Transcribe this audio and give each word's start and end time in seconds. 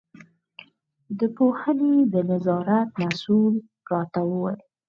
د 1.19 1.21
پوهنې 1.37 1.93
د 2.13 2.15
نظارت 2.31 2.89
مسوول 3.03 3.55
راته 3.91 4.19
وویل. 4.29 4.59